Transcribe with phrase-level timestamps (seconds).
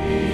[0.00, 0.27] Amen.